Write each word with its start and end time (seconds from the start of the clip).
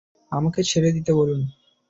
আমাকে 0.31 0.59
ছেড়ে 0.63 0.89
দিতে 0.91 1.11
বলুন। 1.13 1.41